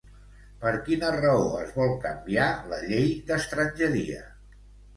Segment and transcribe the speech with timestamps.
[0.61, 4.27] Per quina raó es vol canviar la llei d'estrangeria?